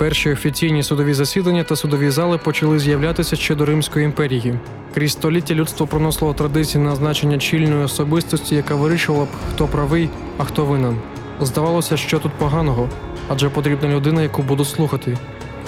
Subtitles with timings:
[0.00, 4.54] Перші офіційні судові засідання та судові зали почали з'являтися ще до Римської імперії.
[4.94, 10.08] Крізь століття людство проносило традиції назначення чільної особистості, яка вирішувала б, хто правий,
[10.38, 10.96] а хто винен.
[11.40, 12.88] Здавалося, що тут поганого,
[13.28, 15.18] адже потрібна людина, яку буду слухати.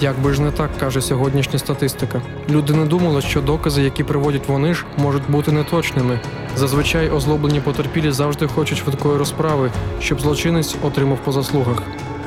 [0.01, 2.21] Як би ж не так каже сьогоднішня статистика.
[2.49, 6.19] Люди не думали, що докази, які приводять вони ж, можуть бути неточними.
[6.55, 11.83] Зазвичай озлоблені потерпілі завжди хочуть швидкої розправи, щоб злочинець отримав по заслугах.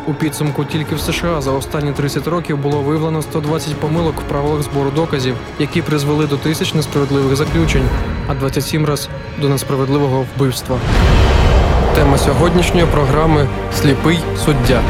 [0.08, 4.62] У підсумку тільки в США за останні 30 років було виявлено 120 помилок в правилах
[4.62, 7.88] збору доказів, які призвели до тисяч несправедливих заключень,
[8.28, 9.08] а 27 раз
[9.40, 10.78] до несправедливого вбивства.
[11.94, 14.82] Тема сьогоднішньої програми Сліпий суддя.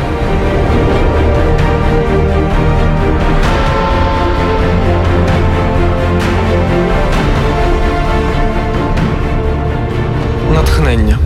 [10.55, 11.19] Натхнення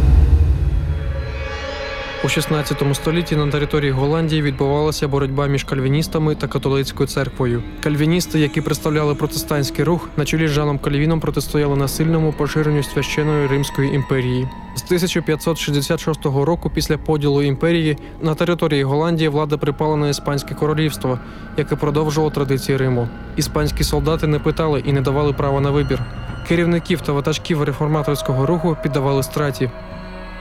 [2.30, 7.62] 16 столітті на території Голландії відбувалася боротьба між кальвіністами та католицькою церквою.
[7.82, 13.94] Кальвіністи, які представляли протестантський рух, на чолі з Жаном Кальвіном протистояли насильному поширенню священної Римської
[13.94, 14.48] імперії.
[14.74, 21.18] З 1566 року, після поділу імперії, на території Голландії влада припала на іспанське королівство,
[21.56, 23.08] яке продовжувало традиції Риму.
[23.36, 26.02] Іспанські солдати не питали і не давали права на вибір.
[26.48, 29.70] Керівників та ватажків реформаторського руху піддавали страті.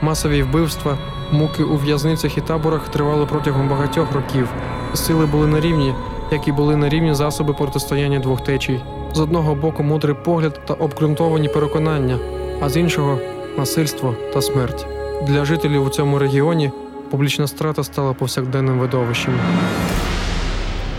[0.01, 0.97] Масові вбивства,
[1.31, 4.47] муки у в'язницях і таборах тривали протягом багатьох років.
[4.93, 5.93] Сили були на рівні,
[6.31, 8.81] як і були на рівні засоби протистояння двох течій.
[9.13, 12.17] З одного боку мудрий погляд та обґрунтовані переконання,
[12.61, 13.19] а з іншого
[13.57, 14.87] насильство та смерть.
[15.27, 16.71] Для жителів у цьому регіоні
[17.11, 19.33] публічна страта стала повсякденним видовищем.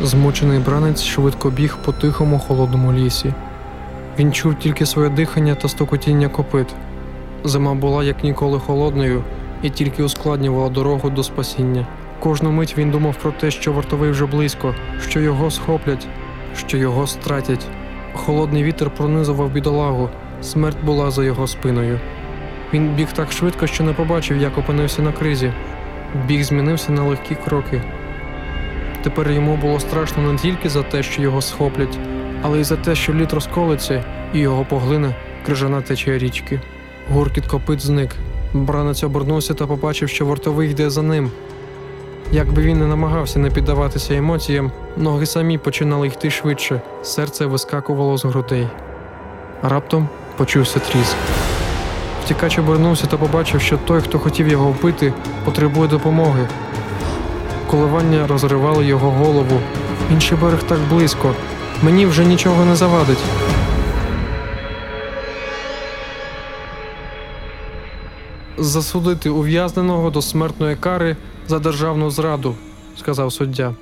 [0.03, 3.34] Змучений бранець швидко біг по тихому холодному лісі.
[4.19, 6.67] Він чув тільки своє дихання та стокотіння копит.
[7.45, 9.25] Зима була як ніколи холодною
[9.63, 11.87] і тільки ускладнювала дорогу до спасіння.
[12.21, 14.75] Кожну мить він думав про те, що вартовий вже близько,
[15.09, 16.09] що його схоплять,
[16.57, 17.67] що його стратять.
[18.13, 20.09] Холодний вітер пронизував бідолагу,
[20.43, 22.00] смерть була за його спиною.
[22.73, 25.53] Він біг так швидко, що не побачив, як опинився на кризі.
[26.27, 27.83] Біг змінився на легкі кроки.
[29.03, 31.99] Тепер йому було страшно не тільки за те, що його схоплять,
[32.43, 35.15] але й за те, що лід розколиться і його поглине
[35.47, 36.61] крижана течія річки.
[37.12, 38.10] Гуркіт копит зник.
[38.54, 41.31] Бранець обернувся та побачив, що вартовий йде за ним.
[42.32, 48.25] Якби він не намагався не піддаватися емоціям, ноги самі починали йти швидше, серце вискакувало з
[48.25, 48.69] грудей.
[49.62, 51.16] Раптом почувся тріск.
[52.25, 55.12] Втікач обернувся та побачив, що той, хто хотів його вбити,
[55.44, 56.49] потребує допомоги.
[57.70, 59.60] Коливання розривали його голову.
[60.12, 61.34] Інший берег так близько.
[61.82, 63.19] Мені вже нічого не завадить.
[68.60, 71.16] Засудити ув'язненого до смертної кари
[71.48, 72.54] за державну зраду,
[72.97, 73.75] сказав суддя.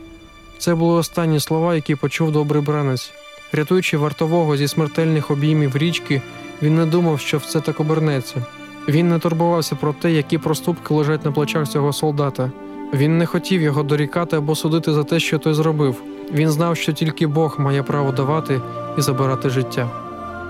[0.58, 3.12] Це були останні слова, які почув добрий бранець.
[3.52, 6.22] Рятуючи вартового зі смертельних обіймів річки,
[6.62, 8.46] він не думав, що все так обернеться.
[8.88, 12.50] Він не турбувався про те, які проступки лежать на плечах цього солдата.
[12.94, 16.02] Він не хотів його дорікати або судити за те, що той зробив.
[16.32, 18.60] Він знав, що тільки Бог має право давати
[18.98, 20.07] і забирати життя.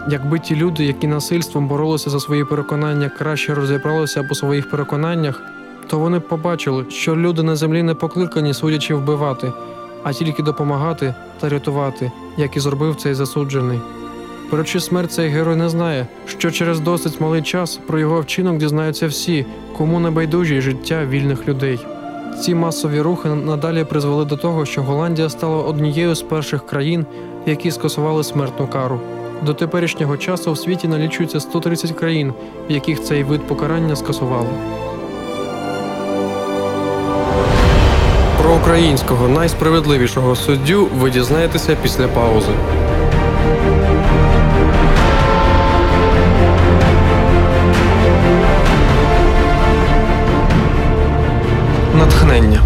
[0.08, 5.42] Якби ті люди, які насильством боролися за свої переконання, краще розібралися по своїх переконаннях,
[5.86, 9.52] то вони б побачили, що люди на землі не покликані судячи вбивати,
[10.02, 13.80] а тільки допомагати та рятувати, як і зробив цей засуджений.
[14.50, 19.06] Беручи смерть, цей герой не знає, що через досить малий час про його вчинок дізнаються
[19.06, 21.86] всі, кому не байдужі життя вільних людей.
[22.40, 27.06] Ці масові рухи надалі призвели до того, що Голландія стала однією з перших країн,
[27.46, 29.00] які скасували смертну кару.
[29.42, 32.32] До теперішнього часу в світі налічується 130 країн,
[32.68, 34.48] в яких цей вид покарання скасували.
[38.42, 42.52] Про українського найсправедливішого суддю ви дізнаєтеся після паузи.
[51.98, 52.62] Натхнення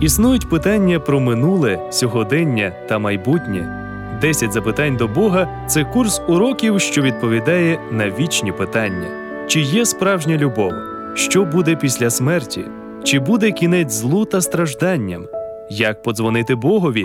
[0.00, 3.87] Існують питання про минуле, сьогодення та майбутнє.
[4.22, 9.08] «10 запитань до Бога це курс уроків, що відповідає на вічні питання:
[9.48, 10.72] чи є справжня любов,
[11.14, 12.64] що буде після смерті,
[13.04, 15.26] чи буде кінець злу та стражданням,
[15.70, 17.04] як подзвонити Богові,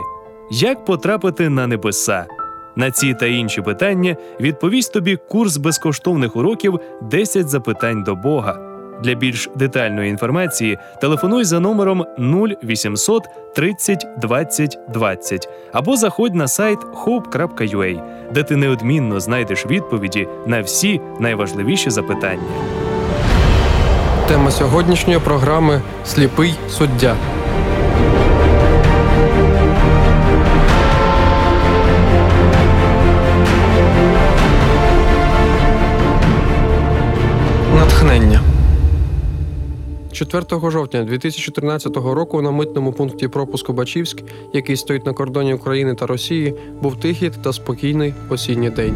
[0.52, 2.26] як потрапити на небеса.
[2.76, 8.73] На ці та інші питання відповість тобі курс безкоштовних уроків «10 запитань до Бога.
[9.04, 12.06] Для більш детальної інформації телефонуй за номером
[12.64, 13.24] 0800
[13.56, 18.02] 30 20 20 або заходь на сайт hope.ua,
[18.34, 22.44] де ти неодмінно знайдеш відповіді на всі найважливіші запитання.
[24.28, 27.16] Тема сьогоднішньої програми Сліпий суддя.
[40.26, 44.24] 4 жовтня 2013 року на митному пункті пропуску Бачівськ,
[44.54, 48.96] який стоїть на кордоні України та Росії, був тихий та спокійний осінній день.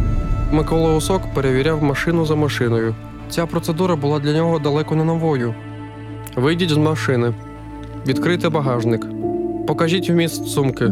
[0.51, 2.95] Микола Усок перевіряв машину за машиною.
[3.29, 5.56] Ця процедура була для нього далеко не новою.
[6.35, 7.33] Вийдіть з машини,
[8.07, 9.06] відкрийте багажник,
[9.68, 10.85] покажіть вміст сумки.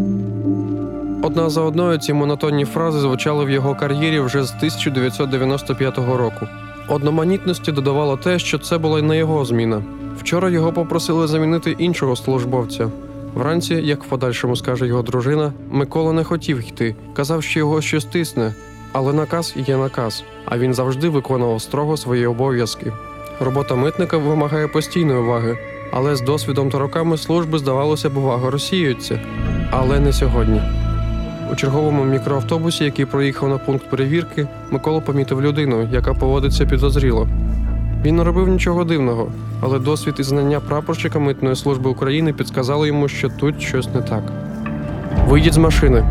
[1.24, 6.48] Одна за одною ці монотонні фрази звучали в його кар'єрі вже з 1995 року.
[6.90, 9.84] Одноманітності додавало те, що це була й не його зміна.
[10.18, 12.90] Вчора його попросили замінити іншого службовця.
[13.34, 18.06] Вранці, як в подальшому скаже його дружина, Микола не хотів йти, казав, що його щось
[18.06, 18.54] тисне,
[18.92, 22.92] але наказ є наказ, а він завжди виконував строго свої обов'язки.
[23.40, 25.58] Робота митника вимагає постійної уваги,
[25.92, 29.20] але з досвідом та роками служби, здавалося б, увага розсіюється.
[29.72, 30.62] Але не сьогодні.
[31.52, 37.28] У черговому мікроавтобусі, який проїхав на пункт перевірки, Микола помітив людину, яка поводиться підозріло.
[38.06, 39.32] Він не робив нічого дивного,
[39.62, 44.24] але досвід і знання прапорщика митної служби України підсказали йому, що тут щось не так.
[45.28, 46.06] Вийдіть з машини.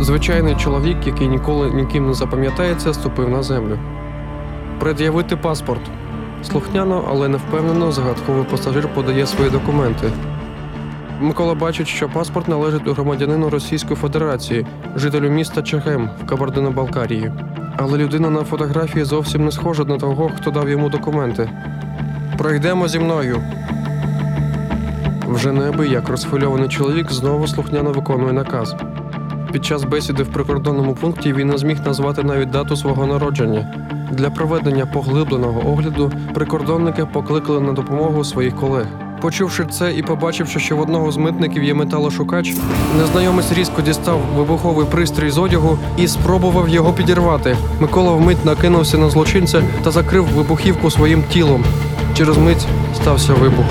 [0.00, 3.78] Звичайний чоловік, який ніколи ніким не запам'ятається, ступив на землю.
[4.80, 5.80] Пред'явити паспорт.
[6.42, 10.10] Слухняно, але не впевнено, загадковий пасажир подає свої документи.
[11.20, 14.66] Микола бачить, що паспорт належить громадянину Російської Федерації,
[14.96, 17.32] жителю міста Чегем в Кабардино-Балкарії.
[17.76, 21.50] Але людина на фотографії зовсім не схожа на того, хто дав йому документи.
[22.38, 23.42] Пройдемо зі мною.
[25.28, 28.76] Вже неабияк розхвильований чоловік знову слухняно виконує наказ.
[29.52, 33.74] Під час бесіди в прикордонному пункті він не зміг назвати навіть дату свого народження.
[34.12, 38.86] Для проведення поглибленого огляду прикордонники покликали на допомогу своїх колег.
[39.26, 42.54] Почувши це і побачивши, що в одного з митників є металошукач,
[42.98, 47.56] незнайомець різко дістав вибуховий пристрій з одягу і спробував його підірвати.
[47.80, 51.64] Микола вмить накинувся на злочинця та закрив вибухівку своїм тілом.
[52.14, 53.64] Через мить стався вибух.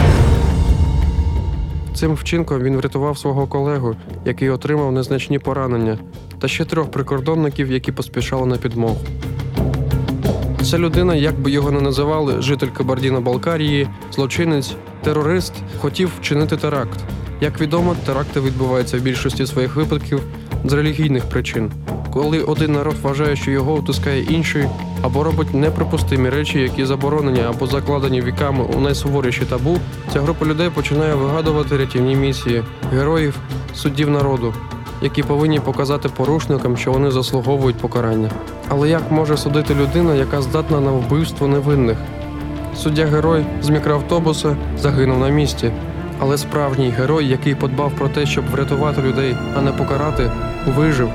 [1.93, 5.97] Цим вчинком він врятував свого колегу, який отримав незначні поранення,
[6.39, 8.97] та ще трьох прикордонників, які поспішали на підмогу.
[10.65, 16.99] Ця людина, як би його не називали, житель Кабардіно-Балкарії, злочинець, терорист, хотів вчинити теракт.
[17.41, 20.21] Як відомо, теракти відбуваються в більшості своїх випадків
[20.65, 21.71] з релігійних причин,
[22.13, 24.65] коли один народ вважає, що його утискає інший,
[25.01, 29.77] або робить неприпустимі речі, які заборонені або закладені віками у найсуворіші табу,
[30.13, 33.35] ця група людей починає вигадувати рятівні місії, героїв,
[33.73, 34.53] суддів народу,
[35.01, 38.29] які повинні показати порушникам, що вони заслуговують покарання.
[38.69, 41.97] Але як може судити людина, яка здатна на вбивство невинних?
[42.75, 45.71] Суддя герой з мікроавтобуса загинув на місці.
[46.19, 50.31] Але справжній герой, який подбав про те, щоб врятувати людей, а не покарати,
[50.77, 51.09] вижив.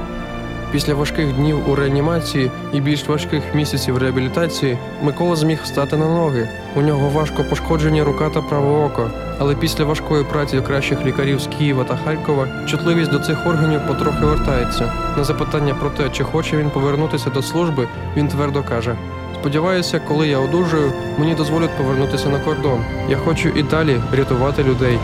[0.72, 6.48] Після важких днів у реанімації і більш важких місяців реабілітації Микола зміг встати на ноги.
[6.76, 9.10] У нього важко пошкоджені рука та праве око.
[9.38, 14.24] Але після важкої праці кращих лікарів з Києва та Харкова чутливість до цих органів потрохи
[14.24, 14.92] вертається.
[15.16, 18.96] На запитання про те, чи хоче він повернутися до служби, він твердо каже:
[19.40, 22.80] Сподіваюся, коли я одужаю, мені дозволять повернутися на кордон.
[23.08, 24.98] Я хочу і далі рятувати людей.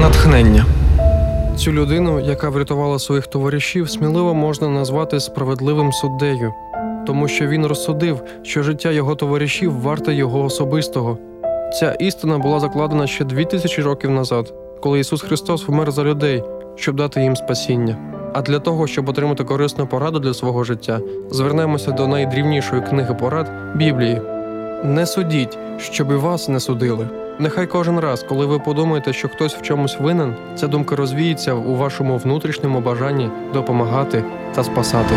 [0.00, 0.66] Натхнення.
[1.56, 6.52] Цю людину, яка врятувала своїх товаришів, сміливо можна назвати справедливим суддею,
[7.06, 11.18] тому що він розсудив, що життя його товаришів варте його особистого.
[11.80, 16.42] Ця істина була закладена ще дві тисячі років назад, коли Ісус Христос вмер за людей,
[16.76, 17.96] щоб дати їм спасіння.
[18.34, 23.50] А для того, щоб отримати корисну пораду для свого життя, звернемося до найдрівнішої книги порад
[23.76, 24.20] Біблії.
[24.84, 27.21] Не судіть, щоб і вас не судили.
[27.42, 31.76] Нехай кожен раз, коли ви подумаєте, що хтось в чомусь винен, ця думка розвіється у
[31.76, 35.14] вашому внутрішньому бажанні допомагати та спасати.